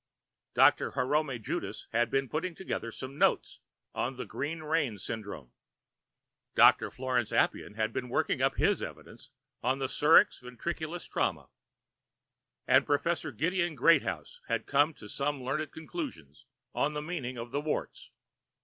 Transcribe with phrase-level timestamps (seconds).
[0.55, 3.59] Doctor Herome Judas had been putting together some notes
[3.93, 5.51] on the Green Rain Syndrome.
[6.55, 9.29] Doctor Florenz Appian had been working up his evidence
[9.61, 11.49] on the Surex Ventriculus Trauma,
[12.65, 17.51] and Professor Gideon Greathouse had come to some learned conclusions on the inner meaning of
[17.63, 18.09] warts.